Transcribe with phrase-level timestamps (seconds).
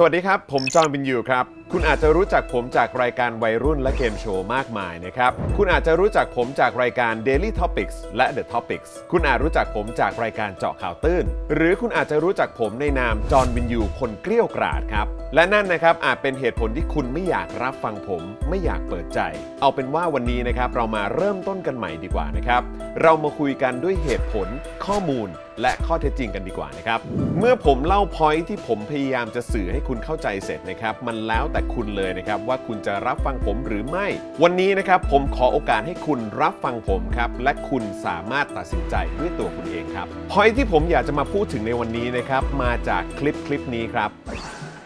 [0.00, 11.24] สวัสดีครับ ผมจอห์นวินยูครับ คุณอาจจะรู้จักผมจากรายการวัยรุ่นและเกมโชว์มากมายนะครับ คุณอาจจะรู้จักผมจากรายการ Daily Topics และ The Topics คุณอาจรู้จักผมจากรายการเจาะข่าวตื้น
[11.54, 19.20] หรือคุณอาจจะรู้จักผมในนามจอห์นวินยูคนเกลี้ยวกราดครับ และนั่นนะครับอาจเป็นเหตุผลที่คุณไม่อยากรับฟังผม ไม่อยากเปิดใจ
[19.60, 22.62] เอาเป็นว่าวันนี้นะครับเรามาเริ่มต้นกันใหม่ดีกว่านะครับ
[23.02, 24.48] เรามาคุยกันด้วยเหตุผล
[24.84, 25.30] ข้อมูล
[25.60, 27.00] และข้อเท็จจริงกันดีกว่านะครับ
[27.38, 34.06] เมื่อผมเล่าพอยที่ผมพยายามจะสื่อให้คุณเข้าใจเสร็จนะครับ มันแล้วแต่คุณเลยนะครับว่าคุณจะรับฟังผมหรือไม่
[34.42, 44.10] วันนี้นะครับผมขอโอกาสให้คุณรับฟังผมครับและคุณสามารถตัดสินใจด้วยตัวคุณเองครับพอยที่ผมอยากจะมาพูดถึงในวันนี้นะครับมาจากคลิปคลิปนี้ครับ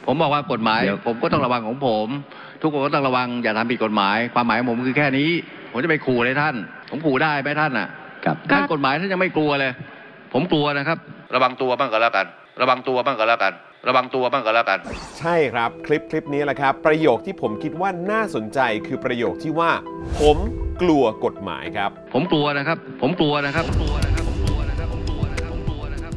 [0.07, 2.07] ผมบอกว่ากฎหมายเดี๋ยวผมก็ต้องระวังของผม
[2.63, 5.31] ทุกคนก็ต้องระวังอย่าทำผิดกฎหมาย ความหมายของผมคือแค่นี้
[5.71, 6.55] ผมจะไปขู่อะไรท่าน
[6.91, 7.89] ผมขู่ได้ไหมท่านอะ
[8.25, 9.73] ครับท่านกฎหมายท่านยังไม่กลัวเลย
[10.33, 10.99] ผมกลัวนะครับ
[11.35, 12.27] ระวังตัวบ้างก็แล้วกัน
[12.61, 13.53] ระวังตัวบ้างก็แล้วกัน
[13.89, 14.79] ระวังตัวบ้างก็แล้วกัน
[15.19, 19.71] ใช่ครับคลิปคลิปนี้แหละครับ ประโยคที่ผมคิดว่าน่าสนใจคือประโยคที่ว่า
[20.21, 20.37] ผม
[20.83, 26.13] กลัวกฎหมายครับ ผมกลัวนะครับ ผมกลัวนะครับผมกลัวนะครับผมกลัวนะครับผมกลัวนะครับผมกลัวนะครับ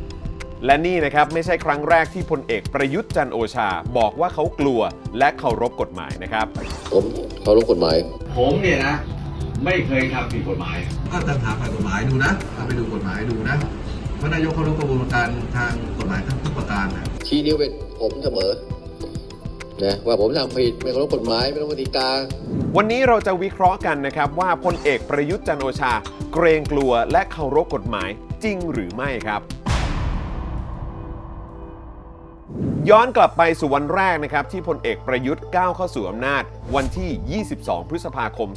[0.66, 4.82] และนี่นะครับไม่ใช่ครั้งแรกที่พลเอกประยุทธ์จันทร์โอชา บอกว่าเขากลัว
[5.18, 6.46] และเคารพกฎหมายนะครับ
[6.94, 7.04] ผม
[7.44, 7.96] เคารพกฎหมาย
[8.38, 8.96] ผมเนี่ยนะ
[9.66, 10.78] ไม่เคยทำผิดกฎหมาย
[11.12, 17.72] ก็ตามถามฝ่ายกฎหมายดูนะเอาไปดูกฎหมายดูนะเพราะนายกเขารู้กระบวนการทางกฎหมายทั้งทุกประการนะชี้นิ้วเป็น
[18.02, 18.52] ผมเสมอ
[19.84, 22.10] นะว่าผมทำผิดไม่เคารพกฎหมายไม่เคารพกติกา
[22.78, 25.94] วันนี้เราจะวิเคราะห์กันนะครับ ว่าพลเอกประยุทธ์จันทร์โอชา
[26.34, 28.10] เกรงกลัวและเคารพกฎหมาย
[28.44, 29.42] จริงหรือไม่ครับ
[32.90, 36.44] ย้อนกลับไปสู่วันแรกนะครับ ที่พลเอกประยุทธ์ก้าวเข้าสู่อำนาจ
[36.76, 38.50] วันที่ 22 พฤษภาคม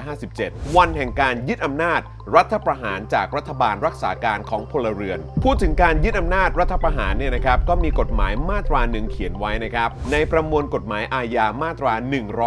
[0.00, 2.00] 2557 วันแห่งการยึดอำนาจ
[2.36, 11.92] รัฐประหารจากรัฐบาลรักษาการของพลเรือน พูดถึงการยึดอำนาจรัฐประหารเนี่ยนะครับก็มีกฎหมายมาตราหนึ่งเขียนไว้นะครับในประมวลกฎหมายอาญามาตรา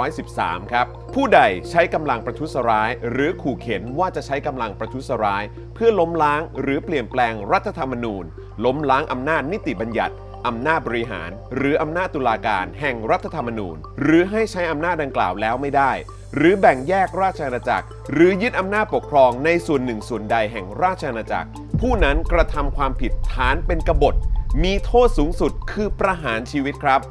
[0.10, 1.40] 113 ครับผู้ใด
[1.70, 5.44] ใช้กำลังประทุษร้าย หรือขู่เข็นว่าจะใช้กำลังประทุษร้าย
[5.74, 8.26] เพื่อล้มล้างหรือเปลี่ยนแปลงรัฐธรรมนูญ
[8.66, 10.16] ล้มล้างอำนาจนิติบัญญัติ
[10.48, 15.92] อำนาจบริหาร หรืออำนาจตุลาการแห่งรัฐธรรมนูญ หรือให้ใช้อำนาจดังกล่าวแล้วไม่ได้
[16.36, 21.50] หรือแบ่งแยกราชอาณาจักร หรือยึดอำนาจปกครองในส่วนหนึ่งส่วนใดแห่งราชอาณาจักร
[21.80, 24.16] ผู้นั้นกระทำความผิดฐานเป็นกบฏ
[24.64, 27.02] มีโทษสูงสุดคือประหารชีวิตครับ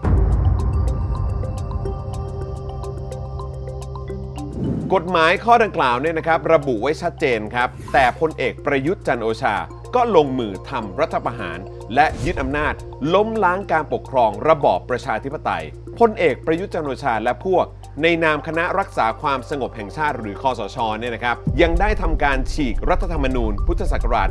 [4.94, 9.56] กฎหมายข้อดังกล่าวเนี่ยนะครับระบุไว้ชัดเจนครับ แต่พลเอกประยุทธ์จันโอชา
[9.94, 11.58] ก็ลงมือทำรัฐประหาร
[11.94, 12.74] และยึดอำนาจ
[13.14, 15.64] ล้มล้างการปกครองระบอบประชาธิปไตย
[15.98, 17.64] พลเอกประยุทธ์จันทร์โอชาและพวก
[18.02, 24.28] ในนามคณะรักษาความสงบแห่งชาติหรือคอสชเนี่ยนะครับ ยังได้ทำการฉีกรัฐธรรมนูญ พุทธศักราช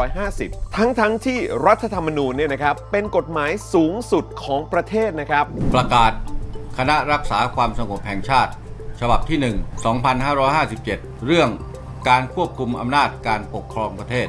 [0.00, 6.12] 2550 ทั้งทั้งๆที่รัฐธรรมนูญเนี่ยนะครับเป็นกฎหมายสูงสุดของประเทศนะครับ ประกาศ
[6.78, 8.52] คณะรักษาความสงบแห่งชาติ
[9.00, 9.38] ฉบับที่
[10.22, 11.50] 1 2557 เรื่อง
[12.08, 14.28] การควบคุมอำนาจการปกครองประเทศ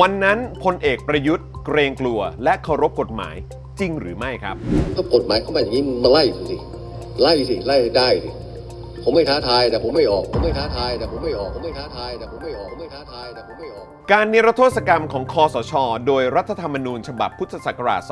[0.00, 3.36] วันนั้นพลเอกประยุทธ์เกรงกลัว และเคารพกฎหมาย
[3.80, 4.56] จริงหรือไม่ครับ
[4.96, 6.56] ก็กฎหมายเข้ามาอย่างนี้มึงมาไล่สิ
[7.22, 8.30] ไล่สิไล่ได้สิ
[9.04, 15.72] ผมไม่ท้าทายแต่ผมไม่ออกผมไม่ท้าทายแต่ผมไม่ออกผมไม่ท้าทายแต่ผมไม่ออกผมไม่ท้าทายแต่ผมไม่ออก การนิรโทษกรรมของคอสช
[16.06, 18.02] โดยรัฐธรรมนูญฉบับพุทธศักราช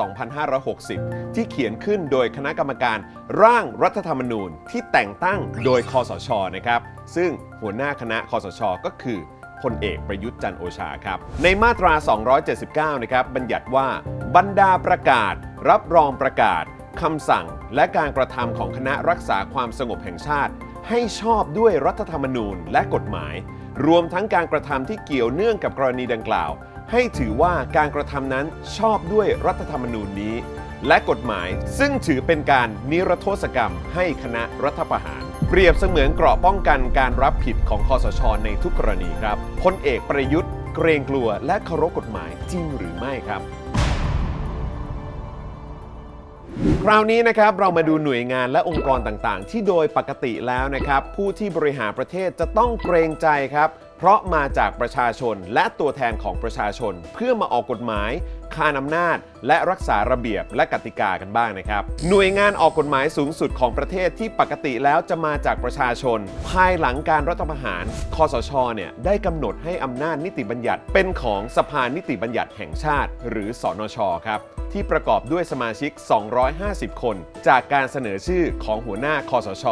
[0.63, 2.97] 2560 ที่เขียนขึ้นโดยคณะกรรมการ
[3.41, 6.81] ร่างรัฐธรรมนูญที่แต่งตั้งโดยคอสชนะครับ
[7.15, 7.31] ซึ่ง
[7.61, 9.19] หัวหน้าคณะคอสช ก็คือ
[9.63, 11.93] พลเอกประยุทธ์จันโอชาครับ ในมาตรา
[12.47, 13.87] 279 นะครับ บัญญัติว่า
[14.35, 15.33] บรรดาประกาศ
[15.69, 16.63] รับรองประกาศ
[17.01, 20.53] คำสั่ง และการกระทำของคณะรักษาความสงบแห่งชาติ
[20.89, 23.35] ให้ชอบด้วยรัฐธรรมนูญและกฎหมาย
[23.85, 26.51] รวมทั้งการกระทำที่เกี่ยวเนื่องกับกรณีดังกล่าว
[26.91, 28.45] ให้ถือว่าการกระทำนั้น
[28.77, 30.35] ชอบด้วยรัฐธรรมนูญนี้
[30.87, 31.49] และกฎหมาย
[31.79, 43.41] ซึ่งถือเป็นการนิรโทษกรรมให้คณะรัฐประหาร เปรียบเสมือนเกราะป้องกันการรับผิดของคอสชในทุกกรณีครับพลเอกประยุทธ์ เกรงกลัวและเคารพกฎหมายจริงหรือไม่ครับ
[46.83, 58.11] คราวนี้นะครับเรามาดูหน่วยงานและองค์กรต่างๆ ที่โดยปกติแล้วนะครับ ผู้ที่บริหารประเทศจะต้องเกรงใจครับ เพราะมาจากประชาชนและตัวแทนของประชาชน เพื่อมาออกกฎหมาย
[58.55, 59.17] คานอำนาจ
[59.47, 66.19] และรักษาระเบียบและกติกากันบ้างนะครับ หน่วยงานออกกฎหมายสูงสุดของประเทศที่ปกติแล้วจะมาจากประชาชน
[66.49, 67.83] ภายหลังการรัฐประหาร
[68.15, 73.97] คอสชเนี่ยได้กำหนดให้อำนาจนิติบัญญัติ เป็นของสภานิติบัญญัติแห่งชาติ หรือสอนช
[74.27, 75.91] ครับ ที่ประกอบด้วยสมาชิก
[76.47, 77.15] 250 คน
[77.47, 79.65] จากการเสนอชื่อของหัวหน้าคอสช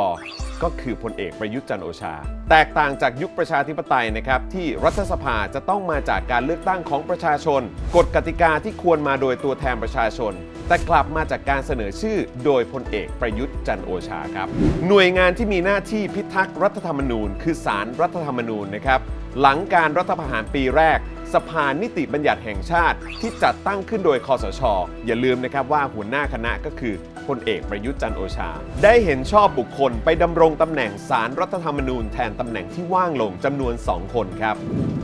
[0.64, 2.14] ก็คือพลเอกประยุทธ์จันโอชา
[2.52, 7.62] แตกต่างจากยุคประชาธิปไตยนะครับ ที่รัฐสภาจะต้องมาจากการเลือกตั้งของประชาชน
[7.96, 10.34] กฎกติกาที่ควรมาโดยตัวแทนประชาชน
[10.68, 14.48] แต่กลับมาจากการเสนอชื่อ โดยพลเอกประยุทธ์จันโอชาครับ
[14.88, 19.00] หน่วยงานที่มีหน้าที่พิทักษ์รัฐธรรมนูญ คือศาลรรัฐธรรมนูญนะครับ
[19.40, 21.00] หลังการรัฐประหารปีแรก
[21.34, 24.62] สภานิติบัญญัติแห่งชาติ ที่จัดตั้งขึ้นโดยคอสช
[25.06, 26.94] อย่าลืมนะครับว่าหัวหน้าคณะก็คือ
[27.28, 28.50] พลเอกประยุทธ์จันโอชา
[28.84, 34.56] ได้เห็นชอบบุคคลไปดำรงตำแหน่งสารรัฐธรรมนูญแทนตำแหน่งที่ว่างลงจำนวน 2 คนครับ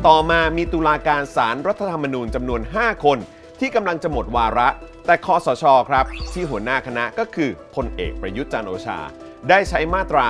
[0.08, 3.18] ต่อมามีตุลาการสารรัฐธรรมนูญจำนวน 5 คน
[3.60, 4.68] ที่กำลังจะหมดวาระ
[5.06, 9.00] แต่คอสชครับ ที่หัวหน้าคณะก็คือพลเอกประยุทธ์จันโอชา
[9.50, 10.26] ได้ใช้มาตรา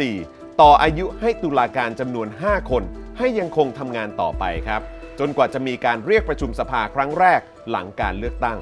[0.00, 2.82] 44 ต่ออายุให้ตุลาการจำนวน 5 คน
[3.18, 4.82] ให้ยังคงทำงานต่อไปครับ
[5.20, 7.40] จนกว่าจะมีการเรียกประชุมสภาครั้งแรก
[7.70, 8.58] หลังการเลือกตั้ง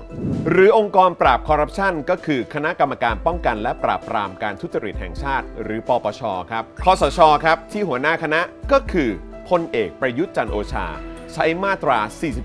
[0.51, 8.41] หรือองค์กรปราบคอร์รัปชันก็คือคณะกรรมการป้องกันและปราบปรามการทุจริตแห่งชาติ หรือปปชครับคอสชครับ ที่หัวหน้าคณะ
[8.73, 9.11] ก็คือ
[9.49, 10.87] พลเอกประยุทธ์จันโอชา
[11.35, 11.99] ใช้มาตรา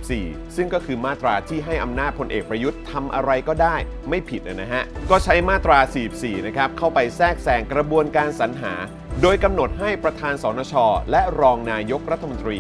[0.04, 3.76] 44 ซึ่งก็คือมาตราที่ให้อำนาจพลเอกประยุทธ์ทำอะไรก็ได้
[4.10, 5.78] ไม่ผิดนะฮะ ก็ใช้มาตรา
[6.14, 8.74] 44 นะครับเข้าไปแทรกแซงกระบวนการสรรหา
[9.22, 10.74] โดยกำหนดให้ประธานสนช
[11.12, 12.60] และรองนายกรัฐมนตรี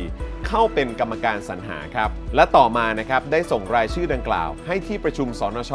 [0.55, 5.73] เข้าเป็นกรรมการสรรหาครับ และต่อมานะครับได้ส่งรายชื่อดังกล่าว ให้ที่ประชุมสนช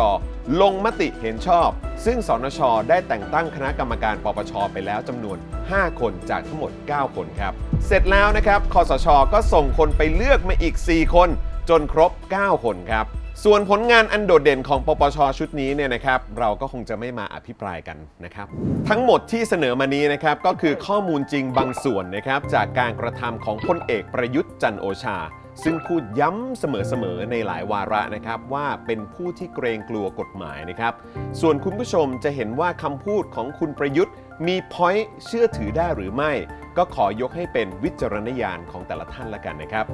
[0.60, 1.69] ลงมติเห็นชอบ
[2.04, 5.36] ซึ่งสนช ได้แต่งตั้งคณะกรรมการปปช ไปแล้วจำนวน
[5.69, 7.52] 5 คนจากทั้งหมด 9 คนครับ
[7.86, 11.28] เสร็จแล้วนะครับคอสช ก็ส่งคนไปเลือกมาอีก 4 คน
[11.69, 13.06] จนครบ 9 คนครับ
[13.44, 18.46] ส่วนผลงานอันโดดเด่นของปปชชุดนี้เนี่ยนะครับเราก็คงจะไม่มาอภิปรายกันนะครับ
[18.88, 25.19] ทั้งหมดที่เสนอมานี้นะครับก็คือข้อมูลจริงบางส่วนนะครับจากการกระทำของพลเอกประยุทธ์จันโอชา
[25.62, 30.93] ซึ่งพูดย้ำเสมอๆในหลายวาระนะครับว่าเป็นผู้ที่เกรงกลัวกฎหมายนะครับ
[31.41, 34.14] ส่วนคุณผู้ชมจะเห็นว่าคำพูดของคุณประยุทธ์
[34.46, 36.32] มีพอยต์เชื่อถือได้หรือไม่
[36.76, 39.84] ก็ขอยกให้เป็นวิจารณญาณของแต่ละท่านละกันนะครับ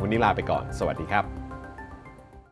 [0.00, 1.43] วันนี้ลาไปก่อน สวัสดีครับ